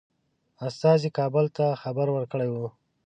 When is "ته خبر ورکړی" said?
1.57-2.47